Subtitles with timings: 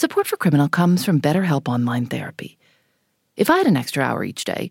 [0.00, 2.56] Support for Criminal comes from BetterHelp Online Therapy.
[3.36, 4.70] If I had an extra hour each day,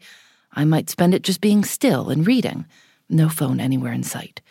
[0.53, 2.65] I might spend it just being still and reading,
[3.09, 4.42] no phone anywhere in sight.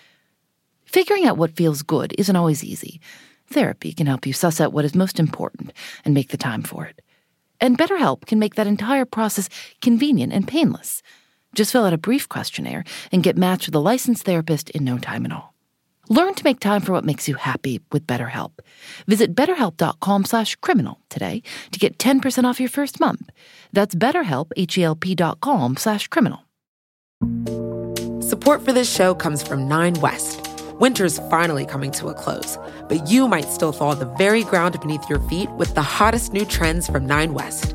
[0.85, 3.01] Figuring out what feels good isn't always easy.
[3.49, 5.73] Therapy can help you suss out what is most important
[6.05, 7.03] and make the time for it.
[7.61, 9.49] And BetterHelp can make that entire process
[9.83, 11.03] convenient and painless.
[11.57, 14.97] Just fill out a brief questionnaire and get matched with a licensed therapist in no
[14.97, 15.57] time at all.
[16.09, 18.53] Learn to make time for what makes you happy with BetterHelp.
[19.07, 23.29] Visit betterhelp.com slash criminal today to get 10% off your first month.
[23.73, 26.41] That's betterhelp, H-E-L-P dot com slash criminal.
[28.21, 30.47] Support for this show comes from Nine West.
[30.81, 32.57] Winter's finally coming to a close,
[32.89, 36.45] but you might still thaw the very ground beneath your feet with the hottest new
[36.45, 37.75] trends from Nine West.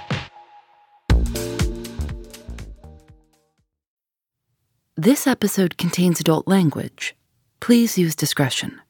[5.03, 7.15] This episode contains adult language.
[7.59, 8.81] Please use discretion.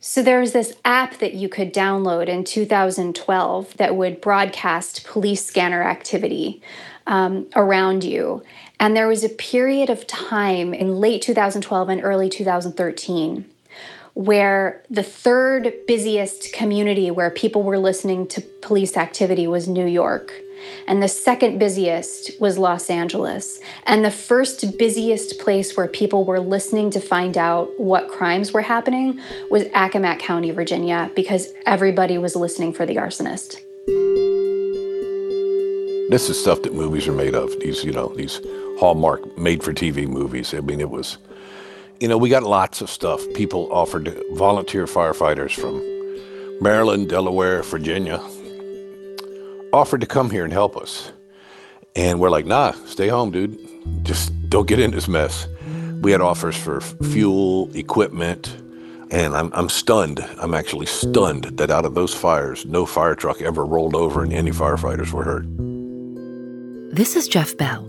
[0.00, 5.46] So there was this app that you could download in 2012 that would broadcast police
[5.46, 6.60] scanner activity
[7.06, 8.42] um, around you.
[8.80, 13.48] And there was a period of time in late 2012 and early 2013
[14.14, 20.32] where the third busiest community where people were listening to police activity was New York.
[20.86, 23.60] And the second busiest was Los Angeles.
[23.84, 28.62] And the first busiest place where people were listening to find out what crimes were
[28.62, 33.60] happening was Accomack County, Virginia, because everybody was listening for the arsonist.
[36.10, 37.58] This is stuff that movies are made of.
[37.60, 38.40] These, you know, these
[38.80, 40.52] Hallmark made for TV movies.
[40.52, 41.18] I mean, it was,
[42.00, 43.22] you know, we got lots of stuff.
[43.34, 45.80] People offered volunteer firefighters from
[46.60, 48.20] Maryland, Delaware, Virginia,
[49.72, 51.12] offered to come here and help us.
[51.96, 53.58] And we're like, nah, stay home, dude.
[54.04, 55.46] Just don't get in this mess.
[56.02, 58.56] We had offers for fuel, equipment,
[59.10, 60.20] and I'm, I'm stunned.
[60.38, 64.32] I'm actually stunned that out of those fires, no fire truck ever rolled over and
[64.32, 65.46] any firefighters were hurt.
[66.94, 67.86] This is Jeff Bell.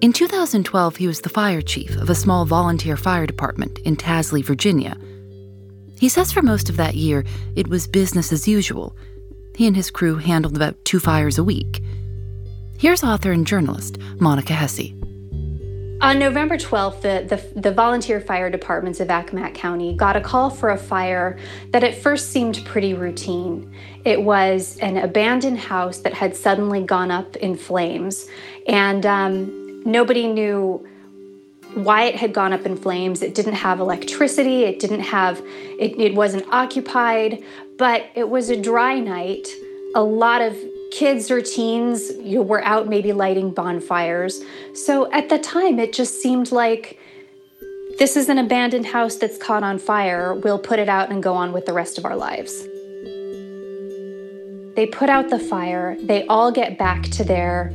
[0.00, 4.44] In 2012, he was the fire chief of a small volunteer fire department in Tasley,
[4.44, 4.96] Virginia.
[5.98, 7.24] He says for most of that year,
[7.56, 8.96] it was business as usual
[9.56, 11.82] he and his crew handled about two fires a week.
[12.78, 14.92] Here's author and journalist Monica Hesse.
[16.00, 20.50] On November 12th, the, the, the, volunteer fire departments of Accomack County got a call
[20.50, 21.38] for a fire
[21.70, 23.74] that at first seemed pretty routine.
[24.04, 28.28] It was an abandoned house that had suddenly gone up in flames,
[28.68, 30.86] and um, nobody knew
[31.74, 33.22] why it had gone up in flames.
[33.22, 35.40] It didn't have electricity, it didn't have,
[35.78, 37.42] it, it wasn't occupied,
[37.78, 39.48] but it was a dry night.
[39.94, 40.56] A lot of
[40.90, 44.40] kids or teens you know, were out maybe lighting bonfires.
[44.74, 46.98] So at the time, it just seemed like
[47.98, 50.34] this is an abandoned house that's caught on fire.
[50.34, 52.66] We'll put it out and go on with the rest of our lives.
[54.74, 55.96] They put out the fire.
[56.00, 57.72] They all get back to their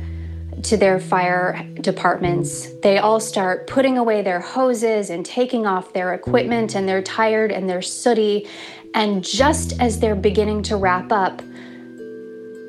[0.64, 2.68] to their fire departments.
[2.82, 7.50] They all start putting away their hoses and taking off their equipment and they're tired
[7.50, 8.46] and they're sooty
[8.94, 11.42] and just as they're beginning to wrap up,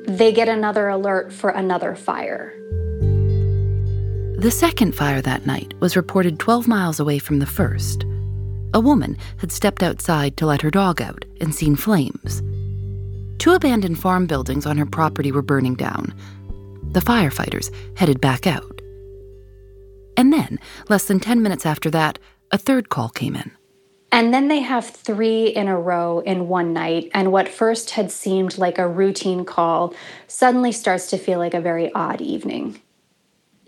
[0.06, 2.54] they get another alert for another fire.
[4.38, 8.04] The second fire that night was reported 12 miles away from the first.
[8.74, 12.42] A woman had stepped outside to let her dog out and seen flames.
[13.38, 16.14] Two abandoned farm buildings on her property were burning down.
[16.90, 18.80] The firefighters headed back out.
[20.16, 20.58] And then,
[20.88, 22.18] less than 10 minutes after that,
[22.50, 23.50] a third call came in.
[24.12, 27.10] And then they have three in a row in one night.
[27.14, 29.94] And what first had seemed like a routine call
[30.28, 32.80] suddenly starts to feel like a very odd evening.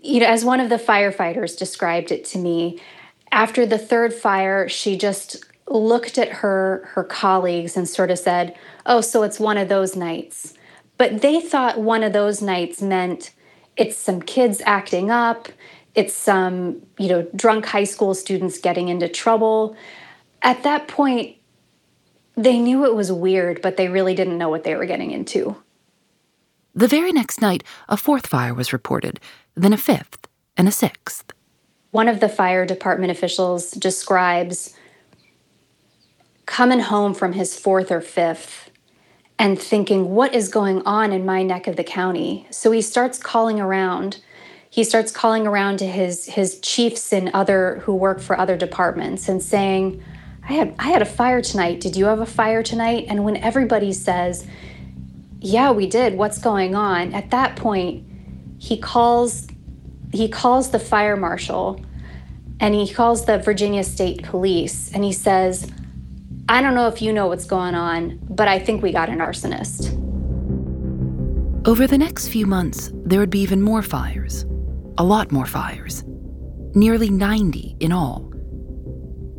[0.01, 2.79] You know, as one of the firefighters described it to me,
[3.31, 8.55] after the third fire, she just looked at her her colleagues and sort of said,
[8.85, 10.53] "Oh, so it's one of those nights."
[10.99, 13.31] But they thought one of those nights meant
[13.75, 15.49] it's some kids acting up,
[15.95, 19.75] it's some, you know, drunk high school students getting into trouble
[20.45, 21.35] at that point,
[22.35, 25.57] they knew it was weird, but they really didn't know what they were getting into.
[26.75, 29.19] The very next night, a fourth fire was reported,
[29.55, 31.33] then a fifth, and a sixth.
[31.91, 34.75] One of the fire department officials describes
[36.45, 38.69] coming home from his fourth or fifth
[39.39, 42.45] and thinking, what is going on in my neck of the county?
[42.51, 44.21] So he starts calling around.
[44.69, 49.27] He starts calling around to his his chiefs and other who work for other departments
[49.29, 50.03] and saying,
[50.47, 51.81] I had I had a fire tonight.
[51.81, 53.05] Did you have a fire tonight?
[53.09, 54.47] And when everybody says,
[55.39, 56.15] Yeah, we did.
[56.15, 57.13] What's going on?
[57.13, 58.05] At that point,
[58.59, 59.47] he calls
[60.11, 61.83] he calls the fire marshal
[62.59, 65.69] and he calls the Virginia State Police and he says,
[66.47, 69.19] I don't know if you know what's going on, but I think we got an
[69.19, 69.93] arsonist.
[71.67, 74.45] Over the next few months, there would be even more fires.
[74.99, 76.03] A lot more fires.
[76.75, 78.31] Nearly 90 in all.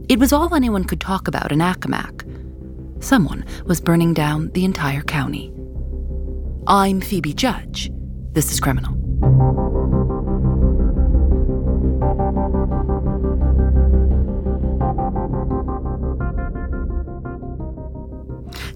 [0.08, 2.22] It was all anyone could talk about in Accomack.
[3.02, 5.52] Someone was burning down the entire county.
[6.68, 7.90] I'm Phoebe Judge.
[8.30, 8.92] This is Criminal.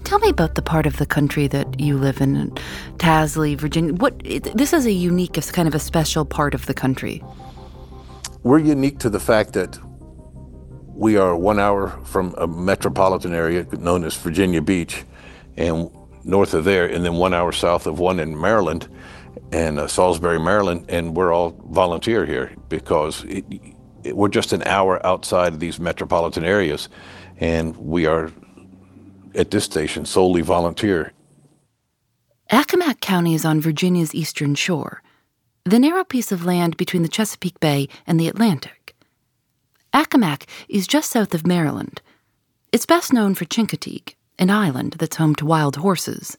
[0.03, 2.51] Tell me about the part of the country that you live in,
[2.97, 3.93] Tasley, Virginia.
[3.93, 4.21] What
[4.53, 7.23] this is a unique, kind of a special part of the country.
[8.43, 9.79] We're unique to the fact that
[11.01, 15.03] we are one hour from a metropolitan area known as Virginia Beach,
[15.57, 15.89] and
[16.23, 18.87] north of there, and then one hour south of one in Maryland,
[19.51, 23.43] and uh, Salisbury, Maryland, and we're all volunteer here because it,
[24.03, 26.87] it, we're just an hour outside of these metropolitan areas,
[27.39, 28.31] and we are
[29.33, 31.13] at this station solely volunteer.
[32.51, 35.01] Accomack County is on Virginia's eastern shore,
[35.65, 38.80] the narrow piece of land between the Chesapeake Bay and the Atlantic.
[39.93, 42.01] Accomack is just south of Maryland.
[42.71, 46.37] It's best known for Chincoteague, an island that's home to wild horses.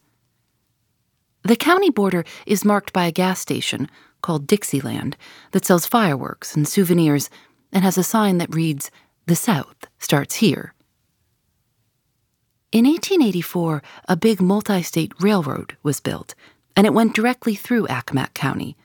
[1.43, 3.89] The county border is marked by a gas station
[4.21, 5.17] called Dixieland
[5.51, 7.29] that sells fireworks and souvenirs
[7.71, 8.89] and has a sign that reads,
[9.27, 10.73] The South starts here.
[12.71, 16.33] In 1884, a big multi state railroad was built,
[16.75, 18.75] and it went directly through Accomack County.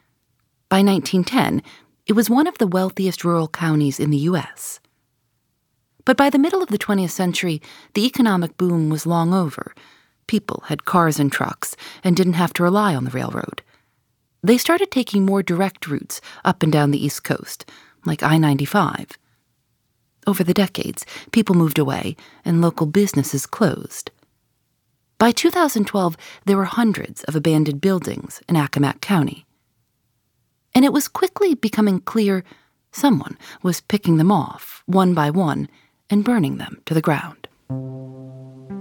[0.68, 1.62] By 1910,
[2.08, 4.80] it was one of the wealthiest rural counties in the U.S.
[6.06, 7.60] But by the middle of the 20th century,
[7.92, 9.74] the economic boom was long over.
[10.26, 13.60] People had cars and trucks and didn't have to rely on the railroad.
[14.42, 17.70] They started taking more direct routes up and down the East Coast,
[18.06, 19.10] like I 95.
[20.26, 24.10] Over the decades, people moved away and local businesses closed.
[25.18, 26.16] By 2012,
[26.46, 29.44] there were hundreds of abandoned buildings in Accomack County.
[30.78, 32.44] And it was quickly becoming clear
[32.92, 35.68] someone was picking them off, one by one,
[36.08, 37.48] and burning them to the ground.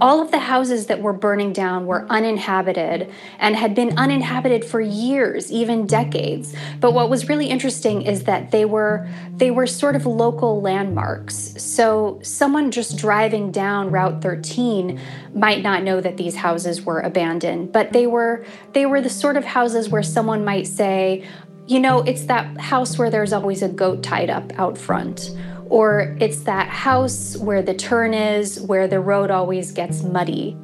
[0.00, 3.10] All of the houses that were burning down were uninhabited
[3.40, 6.54] and had been uninhabited for years even decades.
[6.78, 11.54] But what was really interesting is that they were they were sort of local landmarks.
[11.58, 15.00] So someone just driving down route 13
[15.34, 19.36] might not know that these houses were abandoned but they were they were the sort
[19.36, 21.24] of houses where someone might say
[21.68, 25.30] you know it's that house where there's always a goat tied up out front
[25.68, 30.56] or it's that house where the turn is, where the road always gets muddy.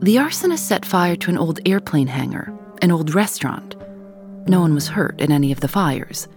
[0.00, 3.76] The arsonist set fire to an old airplane hangar, an old restaurant.
[4.48, 6.28] No one was hurt in any of the fires.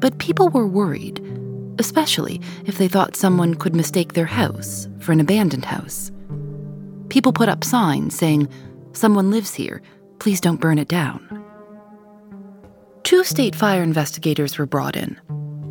[0.00, 1.20] But people were worried,
[1.78, 6.12] especially if they thought someone could mistake their house for an abandoned house.
[7.08, 8.48] People put up signs saying,
[8.92, 9.82] Someone lives here,
[10.18, 11.47] please don't burn it down.
[13.08, 15.18] Two state fire investigators were brought in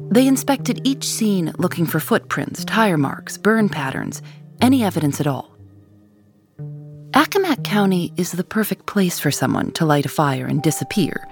[0.09, 4.23] they inspected each scene looking for footprints, tire marks, burn patterns,
[4.59, 5.55] any evidence at all.
[7.11, 11.27] Accomack County is the perfect place for someone to light a fire and disappear.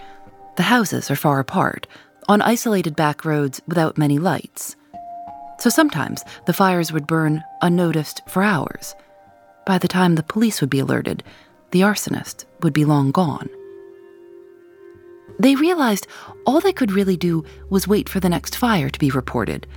[0.58, 1.88] The houses are far apart,
[2.28, 4.76] on isolated back roads without many lights.
[5.58, 8.94] So sometimes the fires would burn unnoticed for hours.
[9.66, 11.24] By the time the police would be alerted,
[11.72, 13.50] the arsonist would be long gone.
[15.39, 16.08] They realized
[16.46, 19.68] all they could really do was wait for the next fire to be reported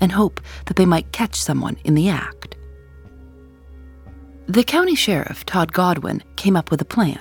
[0.00, 2.56] and hope that they might catch someone in the act.
[4.46, 7.20] The county sheriff, Todd Godwin, came up with a plan.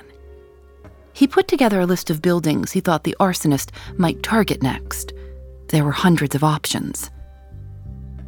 [1.14, 5.14] He put together a list of buildings he thought the arsonist might target next.
[5.70, 7.12] There were hundreds of options.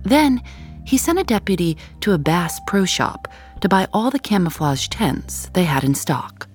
[0.04, 0.42] Then
[0.86, 3.28] he sent a deputy to a Bass Pro Shop
[3.62, 6.48] to buy all the camouflage tents they had in stock.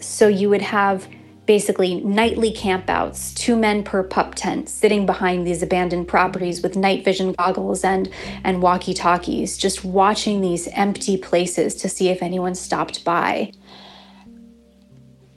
[0.00, 1.06] So you would have
[1.46, 7.04] basically nightly campouts, two men per pup tent, sitting behind these abandoned properties with night
[7.04, 8.08] vision goggles and,
[8.44, 13.52] and walkie talkies, just watching these empty places to see if anyone stopped by.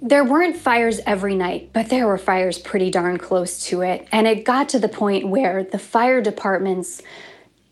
[0.01, 4.07] There weren't fires every night, but there were fires pretty darn close to it.
[4.11, 7.01] And it got to the point where the fire departments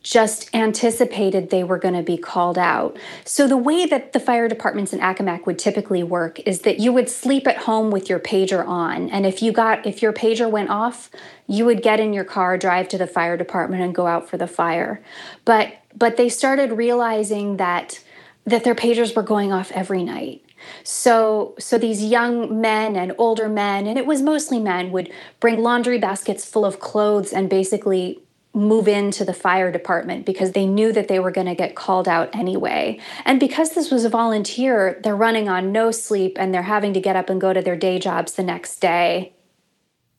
[0.03, 2.97] just anticipated they were going to be called out.
[3.23, 6.91] So, the way that the fire departments in Accomack would typically work is that you
[6.91, 9.09] would sleep at home with your pager on.
[9.09, 11.09] And if you got, if your pager went off,
[11.47, 14.37] you would get in your car, drive to the fire department, and go out for
[14.37, 15.01] the fire.
[15.45, 18.03] But, but they started realizing that,
[18.45, 20.43] that their pagers were going off every night.
[20.83, 25.61] So, so these young men and older men, and it was mostly men, would bring
[25.61, 28.22] laundry baskets full of clothes and basically
[28.53, 32.07] move into the fire department because they knew that they were going to get called
[32.07, 32.99] out anyway.
[33.25, 37.01] And because this was a volunteer, they're running on no sleep and they're having to
[37.01, 39.33] get up and go to their day jobs the next day.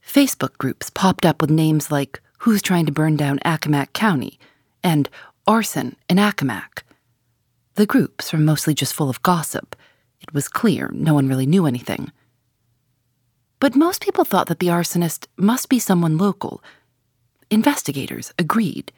[0.05, 4.39] Facebook groups popped up with names like Who's Trying to Burn Down Accomack County
[4.83, 5.09] and
[5.47, 6.83] Arson in Accomack.
[7.77, 9.77] The groups were mostly just full of gossip.
[10.21, 12.13] It was clear no one really knew anything.
[13.61, 16.63] But most people thought that the arsonist must be someone local
[17.55, 18.91] Investigators agreed.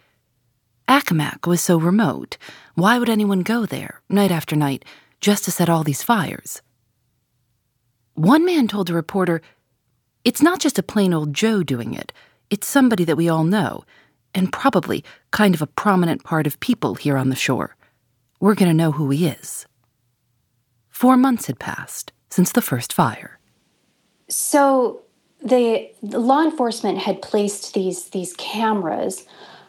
[0.88, 2.38] Accomack was so remote.
[2.74, 4.82] Why would anyone go there, night after night,
[5.20, 6.62] just to set all these fires?
[8.14, 9.42] One man told a reporter,
[10.24, 12.14] It's not just a plain old Joe doing it,
[12.48, 13.84] it's somebody that we all know,
[14.34, 17.76] and probably kind of a prominent part of people here on the shore.
[18.40, 19.66] We're going to know who he is.
[20.88, 23.38] Four months had passed since the first fire.
[24.30, 25.02] So
[25.46, 29.24] the, the law enforcement had placed these these cameras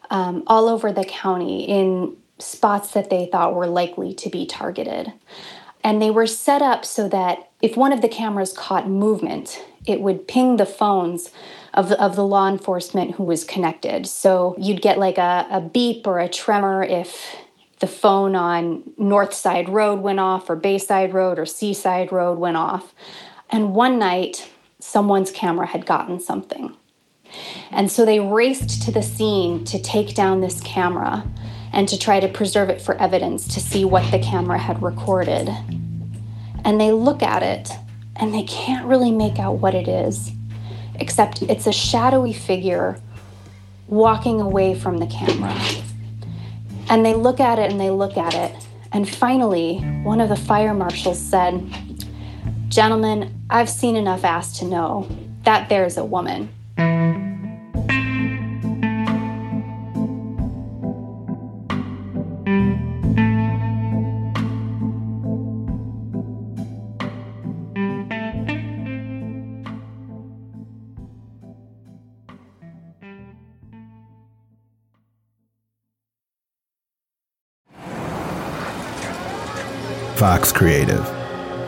[0.10, 5.12] um, all over the county in spots that they thought were likely to be targeted.
[5.84, 10.01] And they were set up so that if one of the cameras caught movement, it
[10.01, 11.31] would ping the phones
[11.74, 14.07] of the, of the law enforcement who was connected.
[14.07, 17.36] So you'd get like a, a beep or a tremor if
[17.79, 22.57] the phone on North Side Road went off, or Bayside Road, or Seaside Road went
[22.57, 22.93] off.
[23.50, 24.50] And one night,
[24.88, 26.74] someone's camera had gotten something.
[27.72, 31.27] And so they raced to the scene to take down this camera
[31.74, 35.50] and to try to preserve it for evidence to see what the camera had recorded.
[36.63, 37.70] And they look at it
[38.15, 40.32] and they can't really make out what it is,
[40.96, 42.98] except it's a shadowy figure
[43.88, 45.53] walking away from the camera.
[46.89, 48.56] And they look at it and they look at it.
[48.94, 51.70] And finally, one of the fire marshals said,
[52.70, 55.08] Gentlemen, I've seen enough ass to know
[55.44, 56.50] that there's a woman.
[80.18, 81.17] Fox Creative.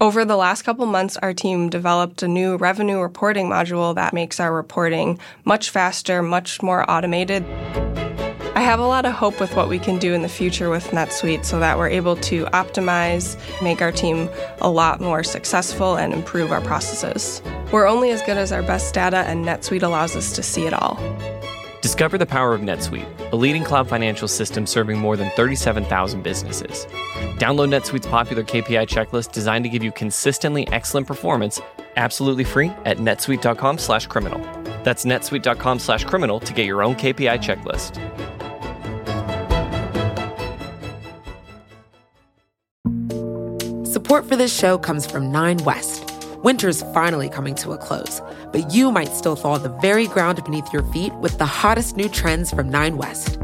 [0.00, 4.40] Over the last couple months, our team developed a new revenue reporting module that makes
[4.40, 7.44] our reporting much faster, much more automated.
[8.54, 10.86] I have a lot of hope with what we can do in the future with
[10.86, 14.30] NetSuite so that we're able to optimize, make our team
[14.62, 17.42] a lot more successful, and improve our processes.
[17.70, 20.72] We're only as good as our best data, and NetSuite allows us to see it
[20.72, 20.98] all.
[21.82, 26.86] Discover the power of NetSuite, a leading cloud financial system serving more than 37,000 businesses.
[27.40, 31.58] Download NetSuite's popular KPI checklist designed to give you consistently excellent performance
[31.96, 34.38] absolutely free at netsuite.com slash criminal.
[34.84, 37.96] That's netsuite.com slash criminal to get your own KPI checklist.
[43.86, 46.12] Support for this show comes from Nine West.
[46.44, 48.20] Winter's finally coming to a close,
[48.52, 52.10] but you might still thaw the very ground beneath your feet with the hottest new
[52.10, 53.38] trends from Nine West.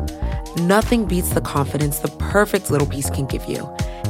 [0.59, 3.69] Nothing beats the confidence the perfect little piece can give you.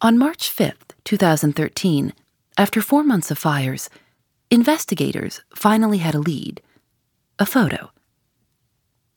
[0.00, 2.12] On March 5th, 2013,
[2.56, 3.90] after four months of fires,
[4.48, 6.62] investigators finally had a lead
[7.40, 7.90] a photo.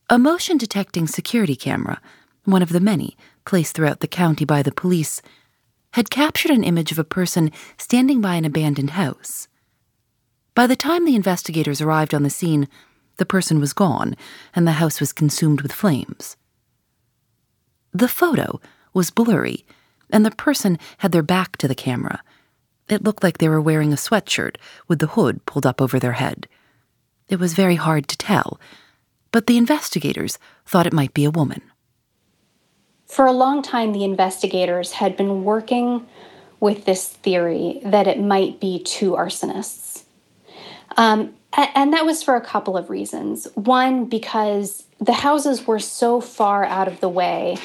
[0.09, 2.01] A motion detecting security camera,
[2.45, 5.21] one of the many placed throughout the county by the police,
[5.93, 9.47] had captured an image of a person standing by an abandoned house.
[10.55, 12.67] By the time the investigators arrived on the scene,
[13.17, 14.15] the person was gone
[14.55, 16.37] and the house was consumed with flames.
[17.91, 18.59] The photo
[18.95, 19.63] was blurry,
[20.11, 22.21] and the person had their back to the camera.
[22.89, 26.13] It looked like they were wearing a sweatshirt with the hood pulled up over their
[26.13, 26.47] head.
[27.29, 28.59] It was very hard to tell,
[29.31, 31.61] but the investigators thought it might be a woman.
[33.07, 36.05] For a long time, the investigators had been working
[36.59, 40.03] with this theory that it might be two arsonists.
[40.97, 43.47] Um, and that was for a couple of reasons.
[43.55, 47.57] One, because the houses were so far out of the way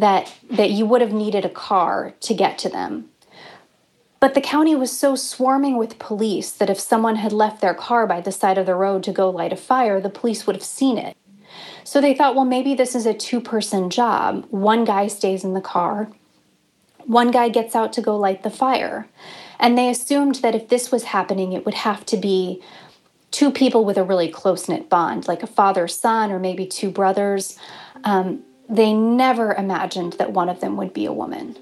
[0.00, 3.08] that, that you would have needed a car to get to them.
[4.20, 8.06] But the county was so swarming with police that if someone had left their car
[8.06, 10.64] by the side of the road to go light a fire, the police would have
[10.64, 11.16] seen it.
[11.84, 14.46] So they thought, well, maybe this is a two person job.
[14.50, 16.10] One guy stays in the car,
[17.06, 19.08] one guy gets out to go light the fire.
[19.58, 22.62] And they assumed that if this was happening, it would have to be
[23.30, 26.90] two people with a really close knit bond, like a father son or maybe two
[26.90, 27.58] brothers.
[28.04, 31.56] Um, they never imagined that one of them would be a woman.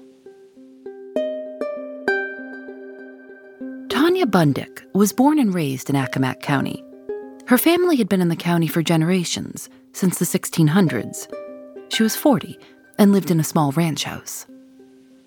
[3.87, 6.83] Tonya Bundick was born and raised in Accomack County.
[7.47, 11.31] Her family had been in the county for generations, since the 1600s.
[11.89, 12.59] She was 40
[12.99, 14.45] and lived in a small ranch house.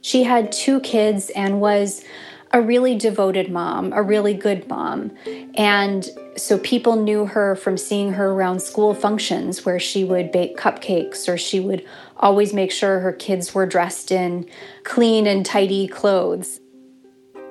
[0.02, 2.04] She had two kids and was
[2.52, 5.12] a really devoted mom, a really good mom.
[5.54, 10.56] And so people knew her from seeing her around school functions where she would bake
[10.56, 11.84] cupcakes or she would
[12.16, 14.48] always make sure her kids were dressed in
[14.84, 16.60] clean and tidy clothes.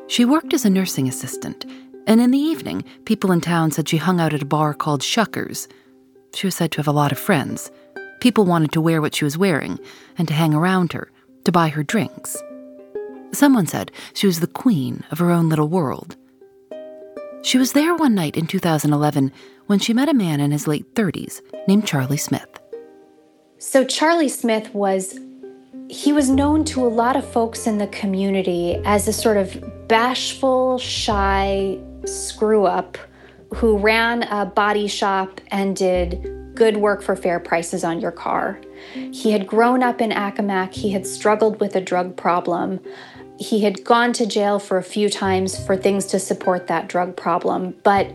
[0.08, 1.65] She worked as a nursing assistant,
[2.08, 5.02] and in the evening, people in town said she hung out at a bar called
[5.02, 5.67] Shuckers,
[6.34, 7.71] she was said to have a lot of friends.
[8.19, 9.80] People wanted to wear what she was wearing
[10.17, 11.12] and to hang around her,
[11.45, 12.38] to buy her drinks.
[13.32, 16.15] Someone said she was the queen of her own little world.
[17.42, 19.32] She was there one night in 2011
[19.68, 22.48] when she met a man in his late 30s named Charlie Smith.
[23.58, 25.20] So, Charlie Smith was.
[25.89, 29.88] He was known to a lot of folks in the community as a sort of
[29.88, 32.98] bashful, shy screw up
[33.56, 38.60] who ran a body shop and did good work for fair prices on your car.
[38.94, 42.80] He had grown up in Accomack, he had struggled with a drug problem.
[43.39, 47.15] He had gone to jail for a few times for things to support that drug
[47.15, 48.13] problem, but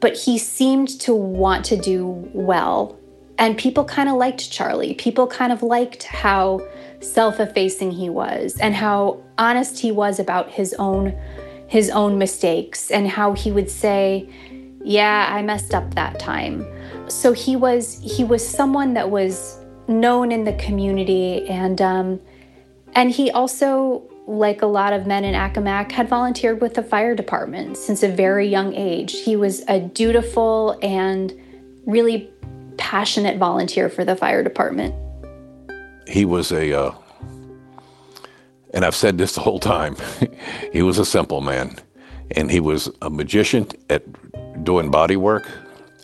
[0.00, 2.96] but he seemed to want to do well.
[3.36, 4.94] And people kind of liked Charlie.
[4.94, 6.60] People kind of liked how
[7.00, 11.16] self-effacing he was and how honest he was about his own
[11.66, 14.28] his own mistakes and how he would say,
[14.84, 16.66] "Yeah, I messed up that time."
[17.08, 22.20] So he was he was someone that was known in the community, and um,
[22.94, 27.14] and he also, like a lot of men in Accomack, had volunteered with the fire
[27.14, 29.12] department since a very young age.
[29.22, 31.32] He was a dutiful and
[31.86, 32.30] really
[32.76, 34.94] passionate volunteer for the fire department.
[36.06, 36.94] He was a uh,
[38.74, 39.96] and I've said this the whole time,
[40.72, 41.76] he was a simple man.
[42.32, 44.04] And he was a magician at
[44.62, 45.48] doing body work.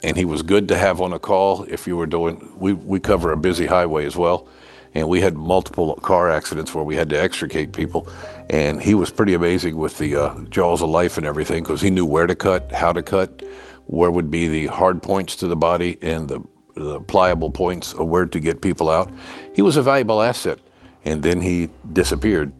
[0.03, 3.01] And he was good to have on a call if you were doing, we, we
[3.01, 4.49] cover a busy highway as well.
[4.95, 8.09] And we had multiple car accidents where we had to extricate people.
[8.49, 11.91] And he was pretty amazing with the uh, jaws of life and everything because he
[11.91, 13.43] knew where to cut, how to cut,
[13.87, 16.41] where would be the hard points to the body, and the,
[16.75, 19.11] the pliable points of where to get people out.
[19.55, 20.59] He was a valuable asset
[21.05, 22.53] and then he disappeared.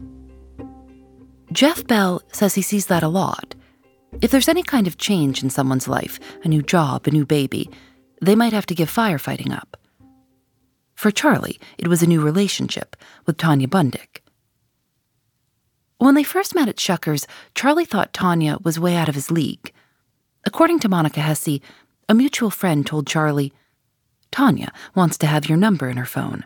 [1.51, 3.55] Jeff Bell says he sees that a lot.
[4.21, 7.69] If there's any kind of change in someone's life, a new job, a new baby,
[8.21, 9.77] they might have to give firefighting up.
[10.95, 14.21] For Charlie, it was a new relationship with Tonya Bundick.
[15.97, 19.71] When they first met at Shuckers, Charlie thought Tonya was way out of his league.
[20.45, 21.59] According to Monica Hesse,
[22.07, 23.53] a mutual friend told Charlie,
[24.31, 26.45] Tonya wants to have your number in her phone.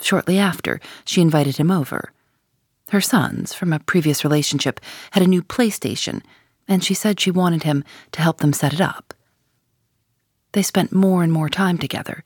[0.00, 2.12] Shortly after, she invited him over.
[2.90, 6.22] Her sons, from a previous relationship, had a new PlayStation,
[6.66, 9.14] and she said she wanted him to help them set it up.
[10.52, 12.24] They spent more and more time together.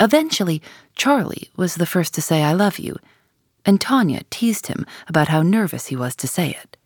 [0.00, 0.62] Eventually,
[0.96, 2.96] Charlie was the first to say, I love you,
[3.66, 6.78] and Tonya teased him about how nervous he was to say it.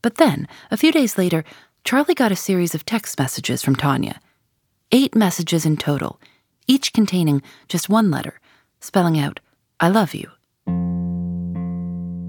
[0.00, 1.44] But then, a few days later,
[1.82, 4.18] Charlie got a series of text messages from Tonya.
[4.92, 6.20] Eight messages in total,
[6.68, 8.40] each containing just one letter,
[8.80, 9.40] spelling out,
[9.80, 10.30] I love you.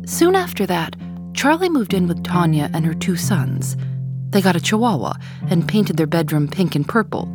[0.08, 0.96] Soon after that,
[1.34, 3.78] Charlie moved in with Tonya and her two sons.
[4.30, 5.14] They got a chihuahua
[5.50, 7.32] and painted their bedroom pink and purple.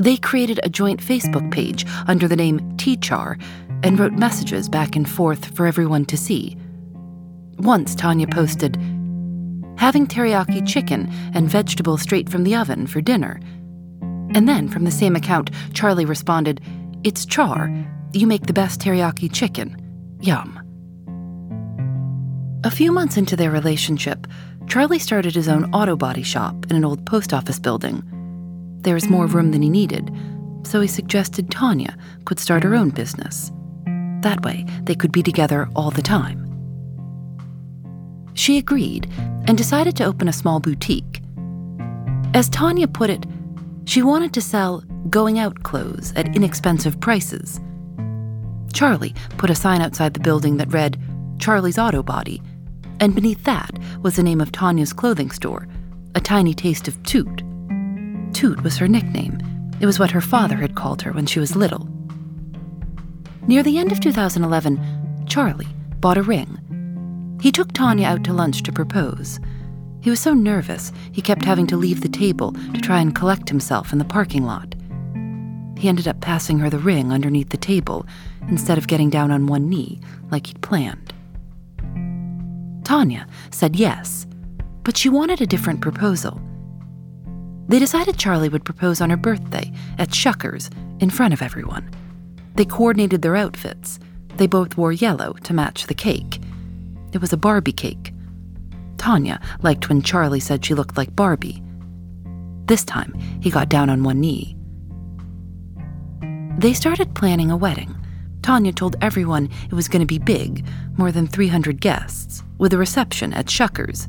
[0.00, 3.36] They created a joint Facebook page under the name T-Char
[3.82, 6.56] and wrote messages back and forth for everyone to see.
[7.58, 8.76] Once Tonya posted,
[9.76, 13.40] having teriyaki chicken and vegetables straight from the oven for dinner.
[14.34, 16.62] And then from the same account, Charlie responded,
[17.04, 17.70] It's Char.
[18.14, 19.76] You make the best teriyaki chicken.
[20.22, 20.56] Yum.
[22.64, 24.26] A few months into their relationship,
[24.66, 28.02] Charlie started his own auto body shop in an old post office building.
[28.82, 30.10] There was more room than he needed,
[30.62, 33.50] so he suggested Tonya could start her own business.
[34.22, 36.46] That way, they could be together all the time.
[38.34, 39.10] She agreed
[39.46, 41.20] and decided to open a small boutique.
[42.32, 43.26] As Tonya put it,
[43.84, 47.60] she wanted to sell going out clothes at inexpensive prices.
[48.72, 50.98] Charlie put a sign outside the building that read,
[51.38, 52.40] Charlie's Auto Body,
[53.00, 53.70] and beneath that
[54.02, 55.66] was the name of Tonya's clothing store,
[56.14, 57.42] A Tiny Taste of Toot.
[58.32, 59.40] Toot was her nickname.
[59.80, 61.88] It was what her father had called her when she was little.
[63.46, 65.66] Near the end of 2011, Charlie
[66.00, 67.38] bought a ring.
[67.40, 69.40] He took Tonya out to lunch to propose.
[70.02, 73.48] He was so nervous, he kept having to leave the table to try and collect
[73.48, 74.74] himself in the parking lot.
[75.76, 78.06] He ended up passing her the ring underneath the table
[78.48, 81.14] instead of getting down on one knee like he'd planned.
[82.82, 84.26] Tonya said yes,
[84.84, 86.40] but she wanted a different proposal.
[87.70, 91.88] They decided Charlie would propose on her birthday at Shuckers in front of everyone.
[92.56, 94.00] They coordinated their outfits.
[94.34, 96.40] They both wore yellow to match the cake.
[97.12, 98.12] It was a Barbie cake.
[98.96, 101.62] Tonya liked when Charlie said she looked like Barbie.
[102.66, 104.56] This time, he got down on one knee.
[106.58, 107.94] They started planning a wedding.
[108.40, 110.66] Tonya told everyone it was going to be big,
[110.98, 114.08] more than 300 guests, with a reception at Shuckers.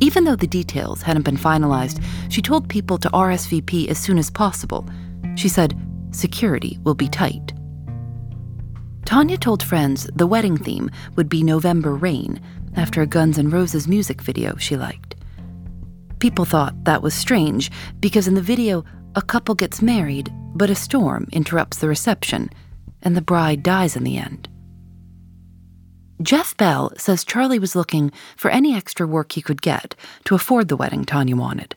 [0.00, 4.30] Even though the details hadn't been finalized, she told people to RSVP as soon as
[4.30, 4.88] possible.
[5.36, 5.78] She said,
[6.10, 7.52] security will be tight.
[9.04, 12.40] Tonya told friends the wedding theme would be November Rain,
[12.76, 15.16] after a Guns N' Roses music video she liked.
[16.18, 18.84] People thought that was strange because in the video,
[19.16, 22.50] a couple gets married, but a storm interrupts the reception,
[23.02, 24.49] and the bride dies in the end.
[26.22, 30.68] Jeff Bell says Charlie was looking for any extra work he could get to afford
[30.68, 31.74] the wedding Tonya wanted.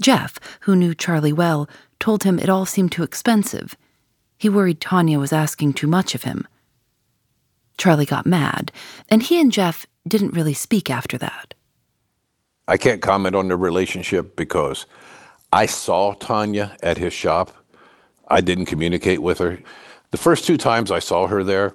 [0.00, 3.76] Jeff, who knew Charlie well, told him it all seemed too expensive.
[4.36, 6.46] He worried Tonya was asking too much of him.
[7.78, 8.72] Charlie got mad,
[9.08, 11.54] and he and Jeff didn't really speak after that.
[12.68, 14.84] I can't comment on the relationship because
[15.52, 17.52] I saw Tonya at his shop.
[18.28, 19.58] I didn't communicate with her.
[20.10, 21.74] The first two times I saw her there,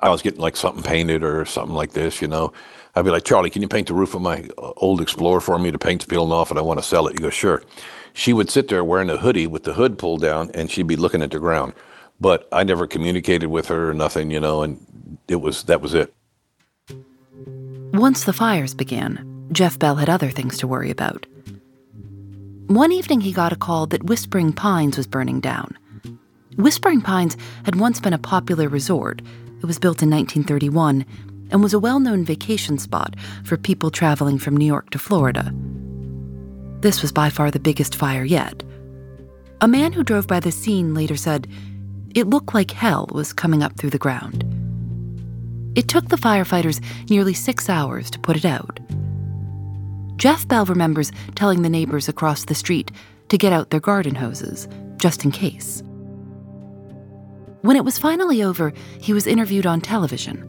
[0.00, 2.52] I was getting like something painted or something like this, you know.
[2.94, 5.58] I'd be like, Charlie, can you paint the roof of my uh, old Explorer for
[5.58, 5.70] me?
[5.70, 7.12] The paint's peeling off and I want to sell it.
[7.12, 7.62] He goes, sure.
[8.12, 10.96] She would sit there wearing a hoodie with the hood pulled down and she'd be
[10.96, 11.74] looking at the ground.
[12.20, 14.84] But I never communicated with her or nothing, you know, and
[15.28, 16.12] it was that was it.
[17.92, 21.26] Once the fires began, Jeff Bell had other things to worry about.
[22.66, 25.76] One evening, he got a call that Whispering Pines was burning down.
[26.56, 29.22] Whispering Pines had once been a popular resort.
[29.60, 31.04] It was built in 1931
[31.50, 35.52] and was a well known vacation spot for people traveling from New York to Florida.
[36.80, 38.62] This was by far the biggest fire yet.
[39.60, 41.46] A man who drove by the scene later said,
[42.14, 44.44] It looked like hell was coming up through the ground.
[45.76, 48.80] It took the firefighters nearly six hours to put it out.
[50.16, 52.90] Jeff Bell remembers telling the neighbors across the street
[53.28, 55.82] to get out their garden hoses, just in case.
[57.62, 60.46] When it was finally over, he was interviewed on television.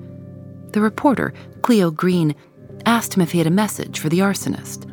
[0.72, 2.36] The reporter, Cleo Green,
[2.86, 4.88] asked him if he had a message for the arsonist.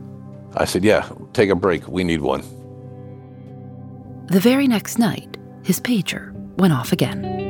[0.57, 1.87] I said, Yeah, take a break.
[1.87, 2.43] We need one.
[4.27, 7.48] The very next night, his pager went off again.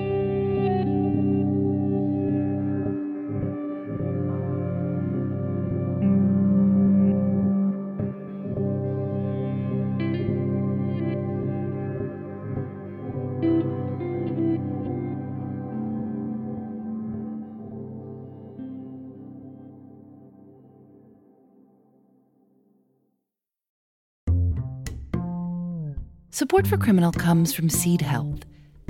[26.30, 28.40] Support for Criminal comes from Seed Health.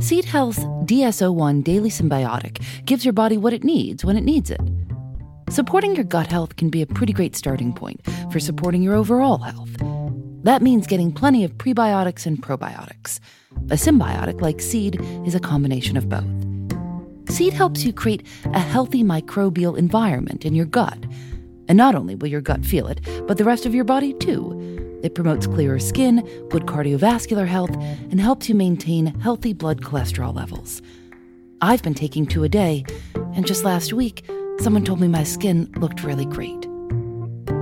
[0.00, 4.60] Seed Health's DS-01 Daily Synbiotic gives your body what it needs when it needs it.
[5.48, 8.00] Supporting your gut health can be a pretty great starting point
[8.32, 9.70] for supporting your overall health.
[10.42, 13.20] That means getting plenty of prebiotics and probiotics.
[13.70, 17.32] A synbiotic like Seed is a combination of both.
[17.32, 20.98] Seed helps you create a healthy microbial environment in your gut.
[21.68, 24.87] And not only will your gut feel it, but the rest of your body too.
[25.02, 26.16] It promotes clearer skin,
[26.50, 30.82] good cardiovascular health, and helps you maintain healthy blood cholesterol levels.
[31.60, 32.84] I've been taking two a day,
[33.34, 34.24] and just last week,
[34.60, 36.68] someone told me my skin looked really great.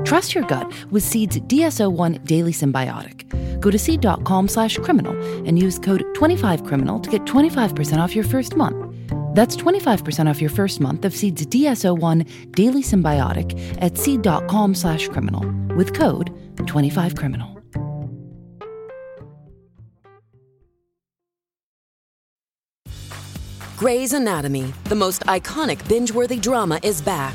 [0.04, 3.60] Trust your gut with Seed's DS-01 Daily Synbiotic.
[3.60, 5.14] Go to seed.com slash criminal
[5.46, 8.94] and use code 25criminal to get 25% off your first month.
[9.34, 15.44] That's 25% off your first month of Seed's DS-01 Daily Synbiotic at seed.com slash criminal
[15.74, 16.32] with code
[16.64, 17.56] 25criminal.
[23.76, 27.34] Grey's Anatomy, the most iconic binge-worthy drama is back,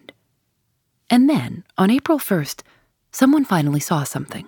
[1.11, 2.61] And then, on April 1st,
[3.11, 4.47] someone finally saw something.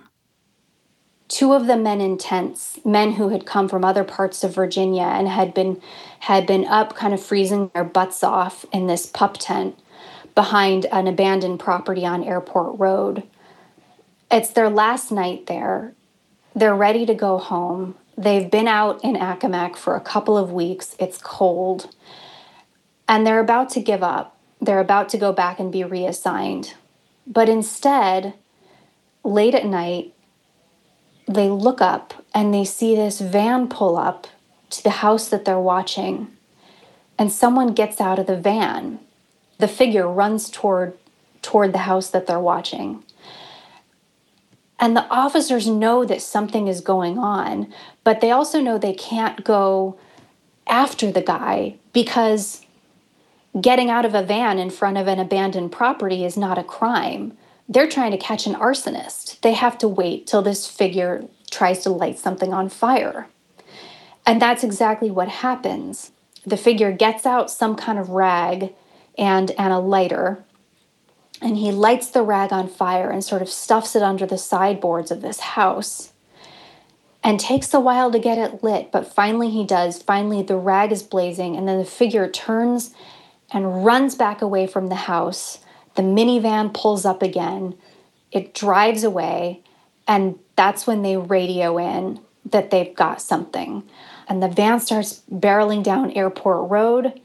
[1.28, 5.02] Two of the men in tents, men who had come from other parts of Virginia
[5.02, 5.82] and had been
[6.20, 9.78] had been up kind of freezing their butts off in this pup tent
[10.34, 13.24] behind an abandoned property on Airport Road.
[14.30, 15.92] It's their last night there.
[16.54, 17.94] They're ready to go home.
[18.16, 20.96] They've been out in Accomack for a couple of weeks.
[20.98, 21.94] It's cold
[23.06, 24.33] and they're about to give up.
[24.64, 26.72] They're about to go back and be reassigned.
[27.26, 28.32] But instead,
[29.22, 30.14] late at night,
[31.28, 34.26] they look up and they see this van pull up
[34.70, 36.28] to the house that they're watching.
[37.18, 39.00] And someone gets out of the van.
[39.58, 40.96] The figure runs toward
[41.42, 43.04] toward the house that they're watching.
[44.80, 47.72] And the officers know that something is going on,
[48.02, 49.98] but they also know they can't go
[50.66, 52.63] after the guy because
[53.60, 57.36] getting out of a van in front of an abandoned property is not a crime.
[57.68, 59.40] They're trying to catch an arsonist.
[59.40, 63.28] They have to wait till this figure tries to light something on fire.
[64.26, 66.10] And that's exactly what happens.
[66.44, 68.74] The figure gets out some kind of rag
[69.16, 70.44] and, and a lighter,
[71.40, 75.10] and he lights the rag on fire and sort of stuffs it under the sideboards
[75.10, 76.12] of this house.
[77.22, 80.02] And takes a while to get it lit, but finally he does.
[80.02, 82.94] Finally, the rag is blazing, and then the figure turns
[83.52, 85.58] and runs back away from the house.
[85.94, 87.74] The minivan pulls up again.
[88.32, 89.62] It drives away,
[90.08, 93.82] and that's when they radio in that they've got something.
[94.28, 97.20] And the van starts barreling down Airport Road,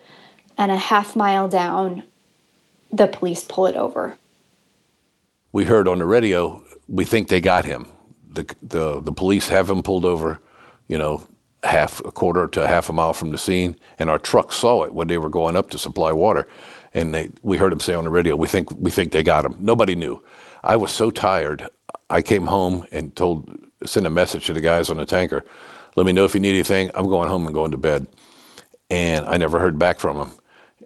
[0.59, 2.03] and a half mile down,
[2.91, 4.17] the police pull it over.
[5.53, 7.87] We heard on the radio, we think they got him.
[8.29, 10.39] The, the, the police have him pulled over,
[10.87, 11.25] you know,
[11.63, 14.93] half a quarter to half a mile from the scene, and our truck saw it
[14.93, 16.47] when they were going up to supply water,
[16.93, 19.45] and they we heard him say on the radio, "We think we think they got
[19.45, 20.23] him." Nobody knew.
[20.63, 21.67] I was so tired.
[22.09, 23.49] I came home and told
[23.85, 25.43] sent a message to the guys on the tanker,
[25.95, 26.91] "Let me know if you need anything.
[26.95, 28.07] I'm going home and going to bed."
[28.89, 30.31] And I never heard back from him.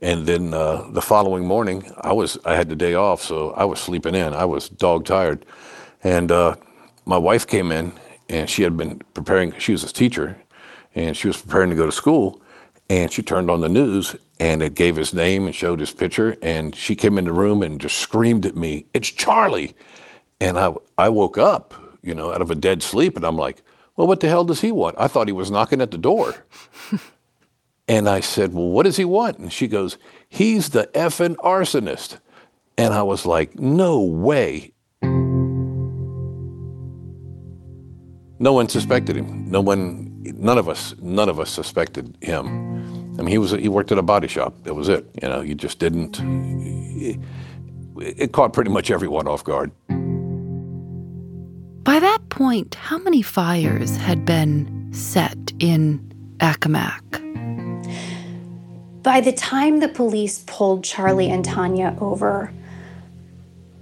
[0.02, 3.66] And then uh, the following morning, I was I had the day off, so I
[3.66, 4.34] was sleeping in.
[4.34, 5.46] I was dog tired,
[6.04, 6.56] and uh,
[7.06, 7.94] my wife came in
[8.30, 9.54] and she had been preparing.
[9.60, 10.38] She was a teacher,
[10.96, 12.42] and she was preparing to go to school
[12.90, 16.36] and she turned on the news and it gave his name and showed his picture
[16.42, 19.76] and she came in the room and just screamed at me it's charlie!
[20.40, 23.62] And i, I woke up you know out of a dead sleep and i'm like
[23.96, 24.96] well what the hell does he want?
[24.98, 26.36] I thought he was knocking at the door.
[27.86, 29.40] And i said well what does he want?
[29.40, 29.98] And she goes
[30.30, 32.20] he's the effing arsonist.
[32.78, 34.72] And i was like no way.
[38.40, 39.50] No one suspected him.
[39.50, 42.48] No one none of us, none of us suspected him.
[43.18, 44.64] I mean, he was he worked at a body shop.
[44.64, 45.06] That was it.
[45.22, 46.20] You know, you just didn't.
[46.22, 47.20] It,
[47.98, 49.72] it caught pretty much everyone off guard.
[51.84, 56.00] By that point, how many fires had been set in
[56.40, 57.02] Accomack?
[59.04, 62.54] By the time the police pulled Charlie and Tonya over,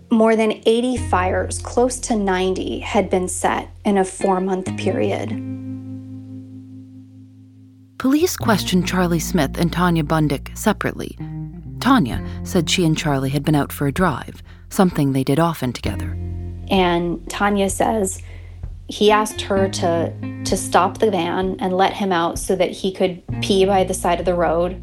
[0.09, 5.29] more than 80 fires, close to 90, had been set in a four month period.
[8.01, 11.15] Police questioned Charlie Smith and Tonya Bundick separately.
[11.77, 15.71] Tonya said she and Charlie had been out for a drive, something they did often
[15.71, 16.17] together.
[16.71, 18.19] And Tonya says
[18.87, 20.11] he asked her to
[20.45, 23.93] to stop the van and let him out so that he could pee by the
[23.93, 24.81] side of the road.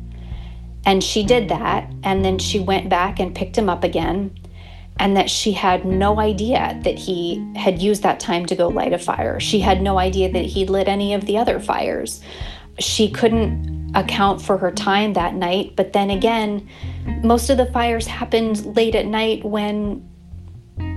[0.86, 4.30] And she did that and then she went back and picked him up again
[5.00, 8.92] and that she had no idea that he had used that time to go light
[8.92, 9.40] a fire.
[9.40, 12.20] She had no idea that he'd lit any of the other fires.
[12.78, 16.68] She couldn't account for her time that night, but then again,
[17.22, 20.08] most of the fires happened late at night when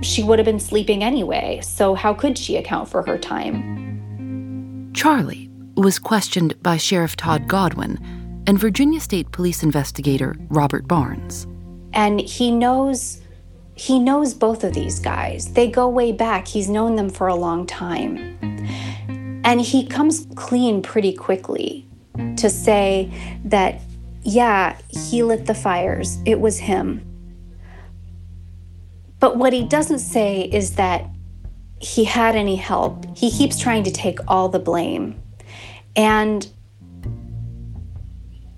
[0.02, 4.90] she would have been sleeping anyway, so how could she account for her time?
[4.94, 7.98] Charlie was questioned by Sheriff Todd Godwin
[8.46, 11.46] and Virginia State Police investigator Robert Barnes.
[11.94, 13.20] And he knows
[13.74, 15.54] he knows both of these guys.
[15.54, 16.46] They go way back.
[16.46, 18.38] He's known them for a long time.
[19.44, 21.86] And he comes clean pretty quickly
[22.36, 23.10] to say
[23.44, 23.80] that
[24.24, 26.18] yeah, he lit the fires.
[26.24, 27.04] It was him.
[29.18, 31.08] But what he doesn't say is that
[31.80, 33.04] he had any help.
[33.16, 35.20] He keeps trying to take all the blame.
[35.96, 36.46] And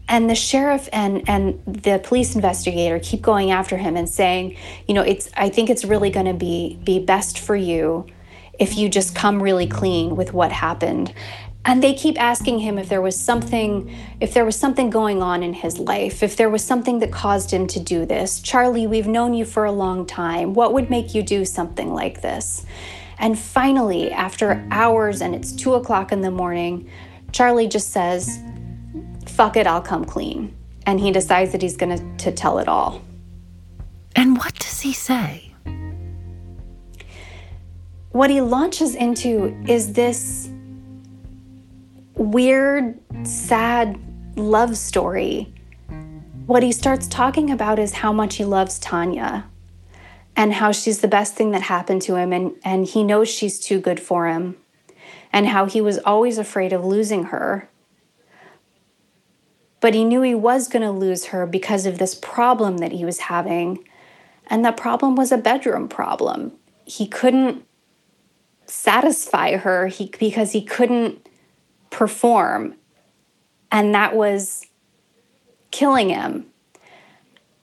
[0.07, 4.95] and the sheriff and and the police investigator keep going after him and saying, you
[4.95, 8.07] know, it's I think it's really going to be be best for you
[8.59, 11.13] if you just come really clean with what happened.
[11.67, 15.43] And they keep asking him if there was something, if there was something going on
[15.43, 18.41] in his life, if there was something that caused him to do this.
[18.41, 20.53] Charlie, we've known you for a long time.
[20.53, 22.67] What would make you do something like this?
[23.19, 26.91] And finally, after hours and it's two o'clock in the morning,
[27.33, 28.39] Charlie just says,
[29.27, 30.55] fuck it, I'll come clean.
[30.87, 33.01] And he decides that he's going to tell it all.
[34.15, 35.54] And what does he say?
[38.15, 40.49] What he launches into is this
[42.15, 42.97] weird,
[43.27, 43.99] sad
[44.37, 45.53] love story.
[46.47, 49.47] What he starts talking about is how much he loves Tonya
[50.37, 53.59] and how she's the best thing that happened to him, and, and he knows she's
[53.59, 54.59] too good for him,
[55.33, 57.69] and how he was always afraid of losing her.
[59.81, 63.05] But he knew he was going to lose her because of this problem that he
[63.05, 63.85] was having.
[64.47, 66.53] And that problem was a bedroom problem.
[66.85, 67.65] He couldn't
[68.75, 71.29] satisfy her he, because he couldn't
[71.91, 72.75] perform.
[73.71, 74.67] And that was
[75.71, 76.47] killing him.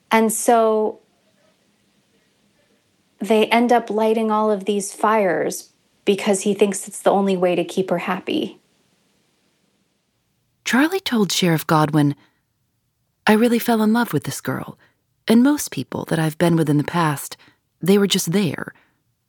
[0.10, 1.00] And so
[3.20, 5.70] they end up lighting all of these fires
[6.06, 8.60] because he thinks it's the only way to keep her happy.
[10.66, 12.16] Charlie told Sheriff Godwin,
[13.28, 14.78] I really fell in love with this girl,
[15.28, 17.38] and most people that I've been with in the past,
[17.82, 18.74] they were just there.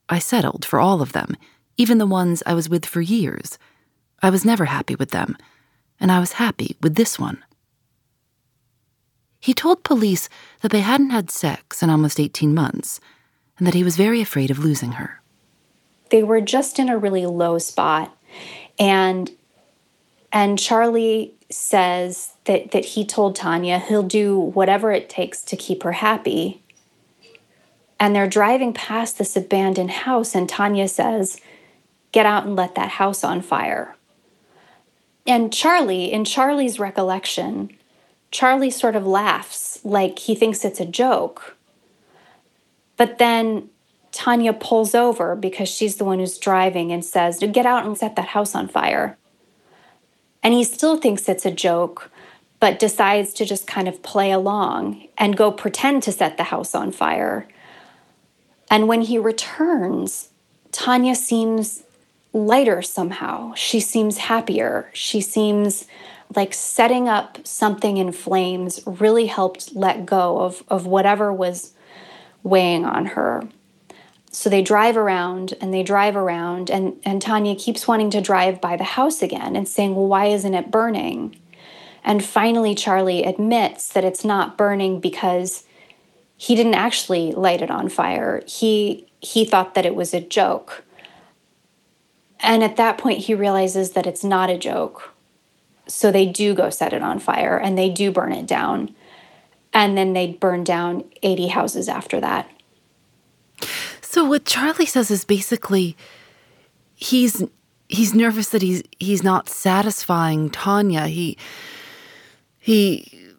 [0.08, 1.36] I settled for all of them,
[1.76, 3.58] even the ones I was with for years.
[4.22, 5.36] I was never happy with them,
[5.98, 7.42] and I was happy with this one.
[9.40, 10.28] He told police
[10.60, 13.00] that they hadn't had sex in almost 18 months,
[13.58, 15.20] and that he was very afraid of losing her.
[16.10, 18.16] They were just in a really low spot,
[18.78, 19.30] and
[20.32, 25.82] and Charlie says that that he told Tonya he'll do whatever it takes to keep
[25.82, 26.62] her happy.
[27.98, 31.40] And they're driving past this abandoned house and Tonya says,
[32.12, 33.96] "Get out and let that house on fire."
[35.26, 37.70] And Charlie, in Charlie's recollection,
[38.30, 41.56] Charlie sort of laughs like he thinks it's a joke.
[42.96, 43.68] But then
[44.10, 48.16] Tonya pulls over because she's the one who's driving and says, Get out and set
[48.16, 49.16] that house on fire.
[50.42, 52.10] And he still thinks it's a joke,
[52.58, 56.74] but decides to just kind of play along and go pretend to set the house
[56.74, 57.46] on fire.
[58.70, 60.30] And when he returns,
[60.72, 61.84] Tonya seems
[62.32, 63.54] lighter somehow.
[63.54, 64.90] She seems happier.
[64.92, 65.86] She seems
[66.34, 71.74] like setting up something in flames really helped let go of, of whatever was
[72.42, 73.42] weighing on her.
[74.30, 78.62] So they drive around and they drive around, and, and Tonya keeps wanting to drive
[78.62, 81.36] by the house again and saying, Well, why isn't it burning?
[82.02, 85.64] And finally, Charlie admits that it's not burning because
[86.36, 88.42] he didn't actually light it on fire.
[88.46, 90.82] He, he thought that it was a joke.
[92.42, 95.12] And at that point, he realizes that it's not a joke.
[95.86, 98.94] So they do go set it on fire and they do burn it down.
[99.72, 102.48] And then they burn down 80 houses after that.
[104.00, 105.96] So what Charlie says is basically
[106.94, 107.42] he's
[107.88, 111.06] he's nervous that he's he's not satisfying Tonya.
[111.06, 111.38] He
[112.58, 113.31] he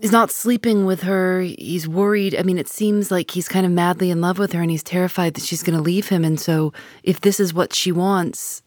[0.00, 1.40] is not sleeping with her.
[1.40, 2.36] He's worried.
[2.36, 4.82] I mean, it seems like he's kind of madly in love with her and he's
[4.82, 6.24] terrified that she's going to leave him.
[6.24, 6.72] And so,
[7.02, 8.62] if this is what she wants,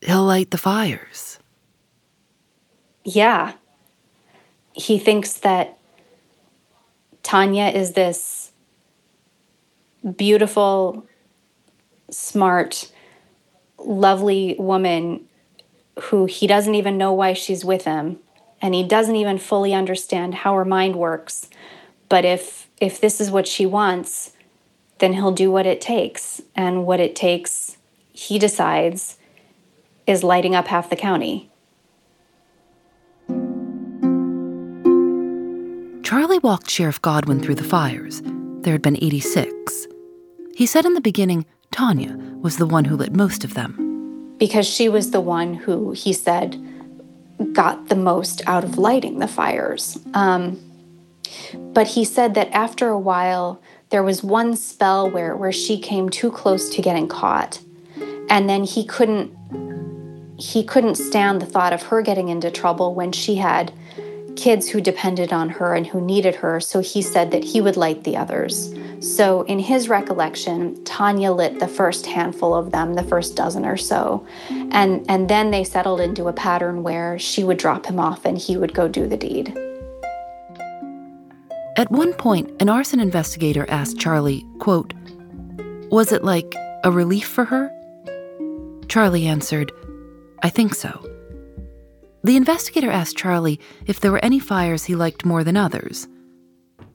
[0.00, 1.38] he'll light the fires.
[3.04, 3.52] Yeah.
[4.72, 5.78] He thinks that
[7.22, 8.52] Tonya is this
[10.16, 11.06] beautiful,
[12.10, 12.90] smart,
[13.78, 15.26] lovely woman
[16.04, 18.18] who he doesn't even know why she's with him
[18.64, 21.50] and he doesn't even fully understand how her mind works.
[22.08, 24.32] But if if this is what she wants,
[25.00, 26.40] then he'll do what it takes.
[26.56, 27.76] And what it takes,
[28.14, 29.18] he decides,
[30.06, 31.50] is lighting up half the county.
[36.02, 38.22] Charlie walked Sheriff Godwin through the fires.
[38.62, 39.86] There had been 86.
[40.56, 44.36] He said in the beginning Tonya was the one who lit most of them.
[44.38, 46.58] Because she was the one who, he said,
[47.52, 49.98] got the most out of lighting the fires.
[50.14, 50.60] Um,
[51.54, 53.60] but he said that after a while,
[53.90, 57.60] there was one spell where, where she came too close to getting caught.
[58.28, 59.32] And then he couldn't
[60.36, 63.72] he couldn't stand the thought of her getting into trouble when she had
[64.36, 67.76] kids who depended on her and who needed her, so he said that he would
[67.76, 68.74] light the others.
[69.04, 73.76] So, in his recollection, Tonya lit the first handful of them, the first dozen or
[73.76, 74.26] so.
[74.48, 78.38] And, and then they settled into a pattern where she would drop him off and
[78.38, 79.48] he would go do the deed.
[81.76, 84.94] At one point, an arson investigator asked Charlie, quote,
[85.90, 87.70] Was it like a relief for her?
[88.88, 89.70] Charlie answered,
[90.42, 91.06] I think so.
[92.22, 96.08] The investigator asked Charlie if there were any fires he liked more than others.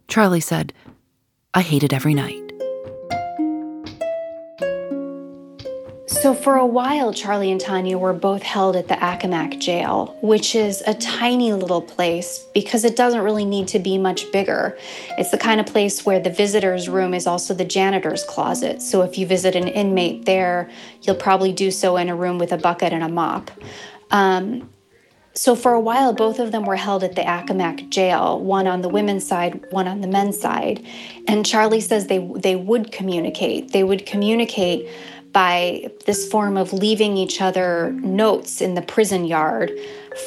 [0.07, 0.74] Charlie said,
[1.54, 2.43] I hated every night.
[6.06, 10.54] So, for a while, Charlie and Tonya were both held at the Accomack jail, which
[10.54, 14.78] is a tiny little place because it doesn't really need to be much bigger.
[15.18, 18.82] It's the kind of place where the visitor's room is also the janitor's closet.
[18.82, 20.70] So, if you visit an inmate there,
[21.02, 23.50] you'll probably do so in a room with a bucket and a mop.
[24.12, 24.70] Um,
[25.34, 28.82] so for a while, both of them were held at the Accomack jail, one on
[28.82, 30.86] the women's side, one on the men's side.
[31.27, 33.71] And Charlie says they they would communicate.
[33.71, 34.89] They would communicate
[35.32, 39.71] by this form of leaving each other notes in the prison yard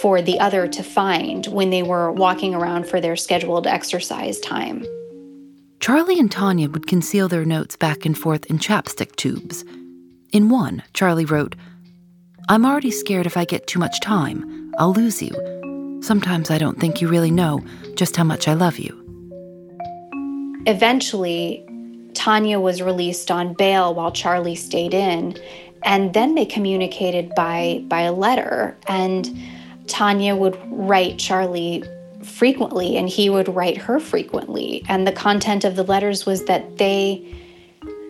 [0.01, 4.87] for the other to find when they were walking around for their scheduled exercise time.
[5.81, 9.65] Charlie and Tonya would conceal their notes back and forth in chapstick tubes.
[10.33, 11.57] In one, Charlie wrote,
[12.49, 14.62] I'm already scared if I get too much time.
[14.79, 16.01] I'll lose you.
[16.03, 17.63] Sometimes I don't think you really know
[17.95, 18.99] just how much I love you.
[20.67, 21.65] Eventually,
[22.13, 25.37] Tonya was released on bail while Charlie stayed in,
[25.85, 29.27] and then they communicated by by a letter and
[29.87, 31.85] Tonya would write Charlie
[32.25, 36.79] frequently and he would write her frequently and the content of the letters was that
[36.79, 37.37] they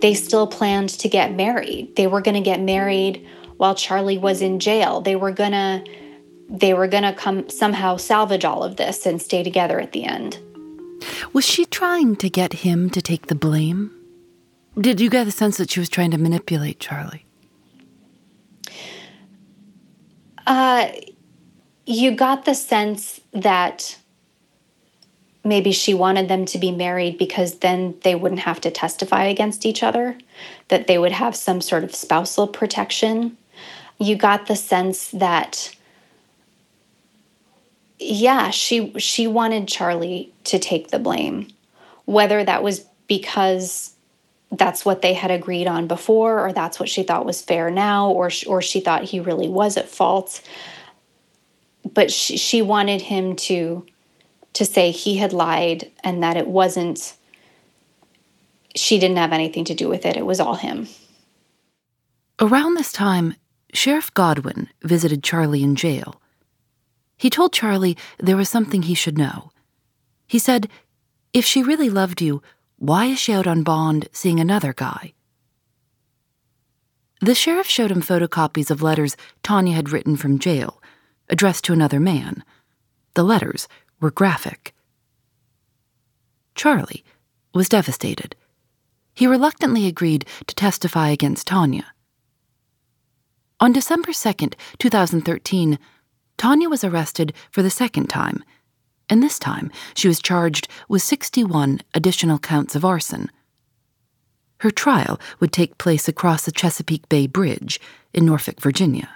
[0.02, 1.94] they still planned to get married.
[1.96, 5.00] They were going to get married while Charlie was in jail.
[5.00, 5.84] They were going to
[6.52, 10.04] they were going to come somehow salvage all of this and stay together at the
[10.04, 10.38] end.
[11.32, 13.90] Was she trying to get him to take the blame?
[14.78, 17.24] Did you get the sense that she was trying to manipulate Charlie?
[20.46, 20.88] Uh,
[21.86, 23.98] you got the sense that
[25.44, 29.64] maybe she wanted them to be married because then they wouldn't have to testify against
[29.64, 30.18] each other,
[30.68, 33.36] that they would have some sort of spousal protection.
[33.98, 35.74] You got the sense that
[38.02, 41.48] yeah, she she wanted Charlie to take the blame,
[42.04, 43.94] whether that was because
[44.50, 48.10] that's what they had agreed on before, or that's what she thought was fair now,
[48.10, 50.40] or or she thought he really was at fault.
[51.92, 53.86] But she, she wanted him to
[54.54, 57.14] to say he had lied and that it wasn't.
[58.74, 60.16] She didn't have anything to do with it.
[60.16, 60.88] It was all him.
[62.40, 63.34] Around this time,
[63.74, 66.21] Sheriff Godwin visited Charlie in jail
[67.22, 69.52] he told Charlie there was something he should know.
[70.26, 70.68] He said,
[71.32, 72.42] If she really loved you,
[72.78, 75.12] why is she out on bond seeing another guy?
[77.20, 80.82] The sheriff showed him photocopies of letters Tonya had written from jail,
[81.28, 82.42] addressed to another man.
[83.14, 83.68] The letters
[84.00, 84.74] were graphic.
[86.56, 87.04] Charlie
[87.54, 88.34] was devastated.
[89.14, 91.84] He reluctantly agreed to testify against Tonya.
[93.60, 95.78] On December 2nd, 2013,
[96.42, 98.42] Tonya was arrested for the second time,
[99.08, 103.30] and this time she was charged with 61 additional counts of arson.
[104.58, 107.78] Her trial would take place across the Chesapeake Bay Bridge
[108.12, 109.08] in Norfolk, Virginia.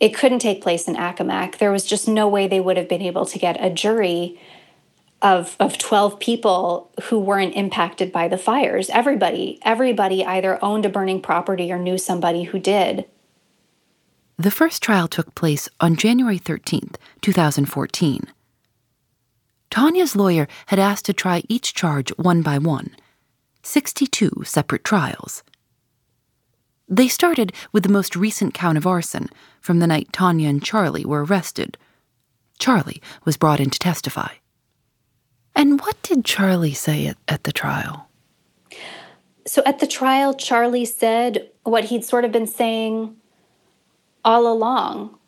[0.00, 1.58] It couldn't take place in Accomack.
[1.58, 4.40] There was just no way they would have been able to get a jury
[5.20, 8.88] of, of 12 people who weren't impacted by the fires.
[8.88, 13.04] Everybody, everybody either owned a burning property or knew somebody who did.
[14.36, 18.26] The first trial took place on January 13, 2014.
[19.70, 22.96] Tonya's lawyer had asked to try each charge one by one
[23.62, 25.42] 62 separate trials.
[26.88, 29.28] They started with the most recent count of arson
[29.60, 31.78] from the night Tonya and Charlie were arrested.
[32.58, 34.34] Charlie was brought in to testify.
[35.54, 38.08] And what did Charlie say at, at the trial?
[39.46, 43.16] So at the trial, Charlie said what he'd sort of been saying
[44.24, 45.18] all along,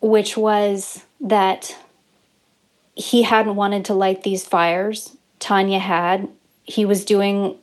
[0.00, 1.76] which was that
[2.94, 5.16] he hadn't wanted to light these fires.
[5.40, 6.28] Tonya had.
[6.64, 7.58] He was doing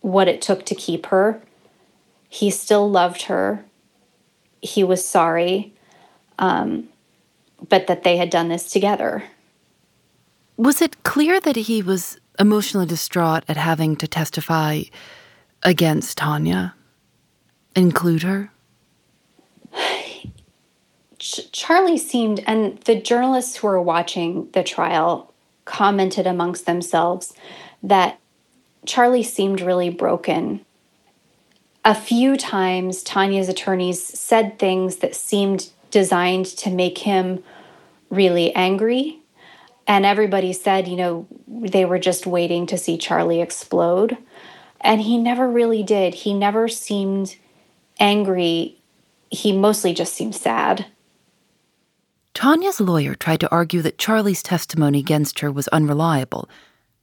[0.00, 1.40] what it took to keep her.
[2.28, 3.64] He still loved her.
[4.60, 5.74] He was sorry,
[6.38, 6.88] um,
[7.68, 9.24] but that they had done this together.
[10.56, 14.82] Was it clear that he was emotionally distraught at having to testify
[15.62, 16.74] against Tonya?
[17.74, 18.50] Include her?
[21.22, 25.32] Ch- Charlie seemed, and the journalists who were watching the trial
[25.64, 27.32] commented amongst themselves
[27.80, 28.18] that
[28.86, 30.64] Charlie seemed really broken.
[31.84, 37.44] A few times, Tonya's attorneys said things that seemed designed to make him
[38.10, 39.20] really angry.
[39.86, 44.18] And everybody said, you know, they were just waiting to see Charlie explode.
[44.80, 46.14] And he never really did.
[46.14, 47.36] He never seemed
[48.00, 48.80] angry.
[49.30, 50.86] He mostly just seemed sad.
[52.34, 56.48] Tonya's lawyer tried to argue that Charlie's testimony against her was unreliable,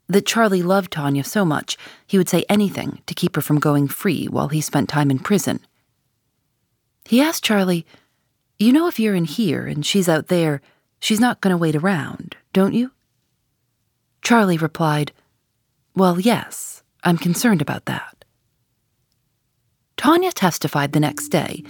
[0.07, 1.77] that Charlie loved Tonya so much
[2.07, 5.19] he would say anything to keep her from going free while he spent time in
[5.19, 5.59] prison.
[7.05, 7.85] He asked Charlie,
[8.57, 10.61] You know, if you're in here and she's out there,
[10.99, 12.91] she's not going to wait around, don't you?
[14.23, 15.11] Charlie replied,
[15.95, 18.25] Well, yes, I'm concerned about that.
[19.95, 21.63] Tonya testified the next day.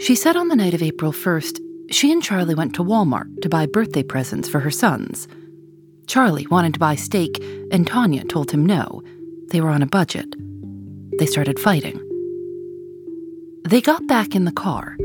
[0.00, 1.60] She said on the night of April 1st,
[1.94, 5.28] she and Charlie went to Walmart to buy birthday presents for her sons.
[6.06, 9.02] Charlie wanted to buy steak, and Tonya told him no.
[9.48, 10.34] They were on a budget.
[11.18, 12.00] They started fighting.
[13.64, 14.96] They got back in the car.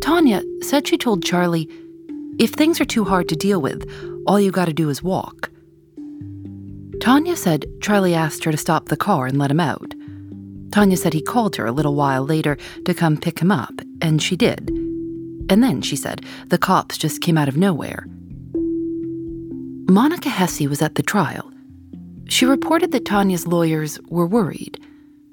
[0.00, 1.68] Tonya said she told Charlie,
[2.38, 3.88] If things are too hard to deal with,
[4.26, 5.50] all you gotta do is walk.
[6.98, 9.94] Tonya said Charlie asked her to stop the car and let him out.
[10.70, 14.22] Tonya said he called her a little while later to come pick him up, and
[14.22, 14.81] she did.
[15.48, 18.06] And then, she said, the cops just came out of nowhere.
[19.88, 21.52] Monica Hesse was at the trial.
[22.28, 24.80] She reported that Tonya's lawyers were worried.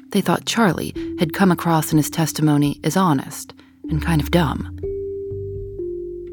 [0.10, 3.54] They thought Charlie had come across in his testimony as honest
[3.90, 4.76] and kind of dumb.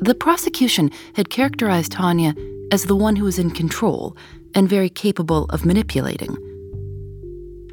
[0.01, 2.35] The prosecution had characterized Tonya
[2.72, 4.16] as the one who was in control
[4.55, 6.37] and very capable of manipulating.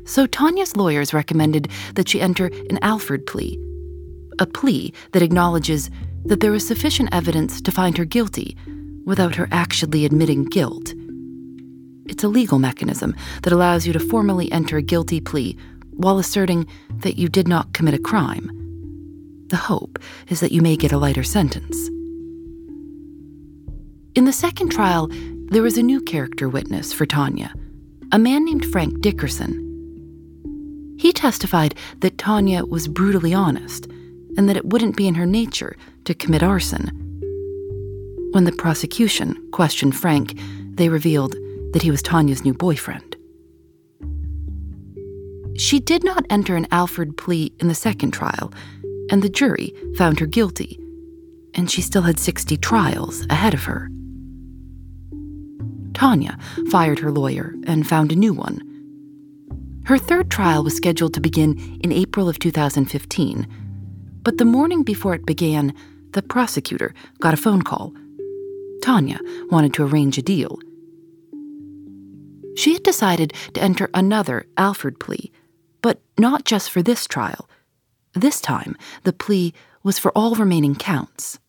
[0.06, 3.58] So Tonya's lawyers recommended that she enter an Alford plea,
[4.40, 5.90] a plea that acknowledges
[6.26, 8.56] that there is sufficient evidence to find her guilty
[9.06, 10.94] without her actually admitting guilt.
[12.06, 15.58] It's a legal mechanism that allows you to formally enter a guilty plea
[15.92, 16.68] while asserting
[17.00, 18.50] that you did not commit a crime.
[19.50, 21.90] The hope is that you may get a lighter sentence.
[24.16, 25.10] In the second trial,
[25.50, 27.52] there was a new character witness for Tonya,
[28.12, 29.60] a man named Frank Dickerson.
[30.98, 33.88] He testified that Tonya was brutally honest
[34.38, 35.76] and that it wouldn't be in her nature
[36.06, 36.90] to commit arson.
[38.32, 40.38] When the prosecution questioned Frank,
[40.76, 41.36] they revealed
[41.74, 43.16] that he was Tonya's new boyfriend.
[45.56, 48.52] She did not enter an Alford plea in the second trial,
[49.12, 50.80] and the jury found her guilty,
[51.54, 53.90] and she still had 60 trials ahead of her.
[55.92, 56.40] Tonya
[56.72, 58.70] fired her lawyer and found a new one.
[59.86, 63.48] Her third trial was scheduled to begin in April of 2015
[64.24, 65.74] but the morning before it began,
[66.12, 67.94] the prosecutor got a phone call.
[68.82, 69.20] Tonya
[69.52, 70.60] wanted to arrange a deal.
[72.56, 75.32] She had decided to enter another Alford plea,
[75.82, 77.50] but not just for this trial.
[78.14, 79.54] This time, the plea
[79.84, 81.40] was for all remaining counts.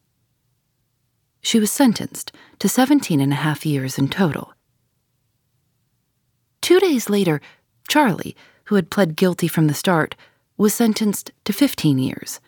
[1.43, 4.55] She was sentenced to 17 and a half years in total.
[6.63, 7.43] Two days later,
[7.87, 10.17] Charlie, who had pled guilty from the start,
[10.57, 12.41] was sentenced to 15 years.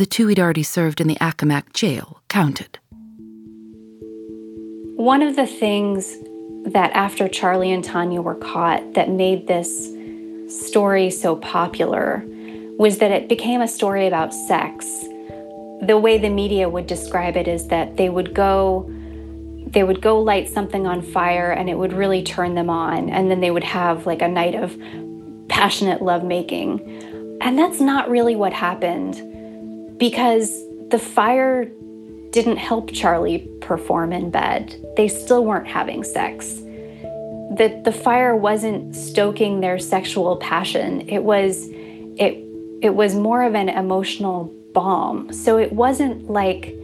[0.00, 2.78] The two he'd already served in the Accomack jail counted.
[4.96, 6.16] One of the things
[6.64, 9.92] that after Charlie and Tonya were caught that made this
[10.48, 12.24] story so popular
[12.78, 14.86] was that it became a story about sex.
[15.82, 18.90] The way the media would describe it is that they would go
[19.66, 23.30] they would go light something on fire and it would really turn them on and
[23.30, 24.74] then they would have like a night of
[25.50, 27.36] passionate lovemaking.
[27.42, 29.29] And that's not really what happened
[30.00, 30.50] because
[30.88, 31.70] the fire
[32.30, 34.74] didn't help Charlie perform in bed.
[34.96, 36.54] They still weren't having sex.
[37.52, 41.08] That the fire wasn't stoking their sexual passion.
[41.08, 42.44] It was it
[42.82, 45.32] it was more of an emotional balm.
[45.32, 46.74] So it wasn't like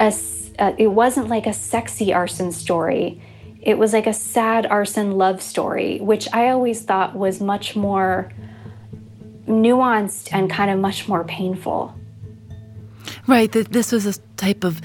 [0.00, 0.12] a
[0.58, 3.20] uh, it wasn't like a sexy arson story.
[3.60, 8.32] It was like a sad arson love story, which I always thought was much more
[9.46, 11.94] nuanced and kind of much more painful.
[13.26, 13.50] Right.
[13.52, 14.80] This was a type of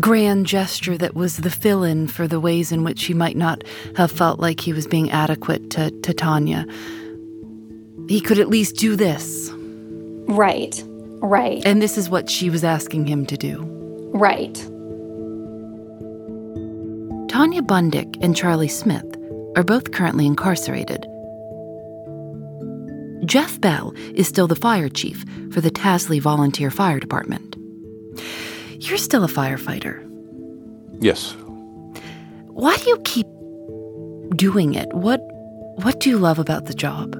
[0.00, 3.64] grand gesture that was the fill in for the ways in which he might not
[3.96, 6.70] have felt like he was being adequate to, to Tonya.
[8.08, 9.50] He could at least do this.
[10.28, 10.82] Right.
[11.20, 11.62] Right.
[11.64, 13.62] And this is what she was asking him to do.
[14.14, 14.54] Right.
[17.28, 19.04] Tonya Bundick and Charlie Smith
[19.56, 21.06] are both currently incarcerated.
[23.28, 25.22] Jeff Bell is still the fire chief
[25.52, 27.56] for the Tasley Volunteer Fire Department.
[28.80, 30.02] You're still a firefighter.
[30.98, 31.36] Yes.
[32.46, 33.26] Why do you keep
[34.34, 34.90] doing it?
[34.94, 35.20] What
[35.82, 37.16] what do you love about the job?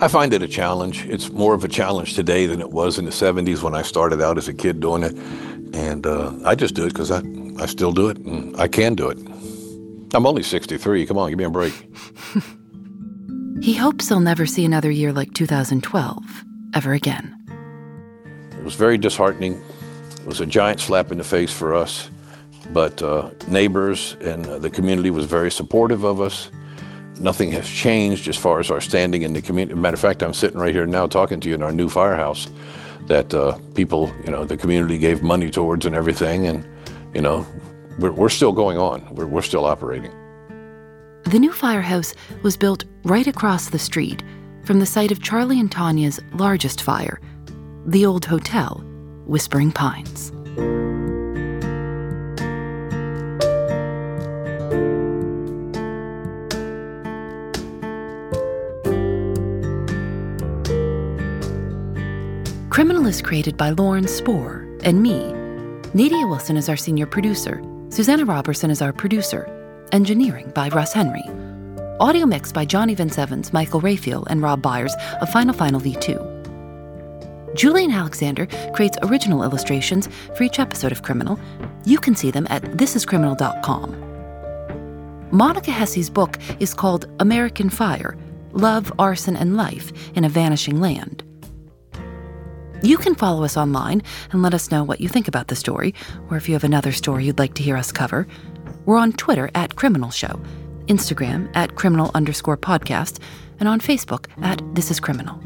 [0.00, 1.04] I find it a challenge.
[1.04, 4.22] It's more of a challenge today than it was in the 70s when I started
[4.22, 5.14] out as a kid doing it.
[5.74, 7.22] And uh, I just do it because I,
[7.60, 9.18] I still do it and I can do it.
[10.14, 11.04] I'm only 63.
[11.04, 11.74] Come on, give me a break.
[13.62, 16.44] he hopes he'll never see another year like 2012
[16.74, 17.38] ever again.
[18.58, 19.62] It was very disheartening.
[20.18, 22.10] It was a giant slap in the face for us.
[22.72, 26.50] But uh, neighbors and uh, the community was very supportive of us.
[27.20, 29.78] Nothing has changed as far as our standing in the community.
[29.78, 32.48] Matter of fact, I'm sitting right here now talking to you in our new firehouse
[33.06, 36.48] that uh, people, you know, the community gave money towards and everything.
[36.48, 36.66] And,
[37.14, 37.46] you know,
[37.98, 40.12] we're, we're still going on, we're, we're still operating.
[41.24, 44.22] The new firehouse was built right across the street
[44.64, 47.20] from the site of Charlie and Tonya's largest fire,
[47.86, 48.84] the old hotel,
[49.26, 50.30] Whispering Pines.
[62.68, 65.32] Criminal is created by Lauren Spohr and me.
[65.94, 67.62] Nadia Wilson is our senior producer.
[67.90, 69.61] Susanna Robertson is our producer.
[69.92, 71.22] Engineering by Russ Henry.
[72.00, 77.54] Audio mixed by Johnny Vince Evans, Michael Raphael, and Rob Byers of Final Final V2.
[77.54, 81.38] Julian Alexander creates original illustrations for each episode of Criminal.
[81.84, 85.28] You can see them at thisiscriminal.com.
[85.30, 88.16] Monica Hesse's book is called American Fire
[88.52, 91.22] Love, Arson, and Life in a Vanishing Land.
[92.82, 95.94] You can follow us online and let us know what you think about the story,
[96.30, 98.26] or if you have another story you'd like to hear us cover.
[98.84, 100.40] We're on Twitter at Criminal Show,
[100.86, 103.20] Instagram at criminal underscore podcast,
[103.60, 105.40] and on Facebook at This Is Criminal.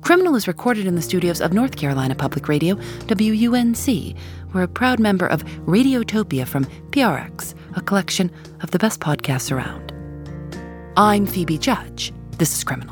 [0.00, 2.76] Criminal is recorded in the studios of North Carolina Public Radio,
[3.06, 4.16] WUNC.
[4.52, 8.30] We're a proud member of Radiotopia from PRX, a collection
[8.62, 9.92] of the best podcasts around.
[10.96, 12.12] I'm Phoebe Judge.
[12.38, 12.91] This is Criminal.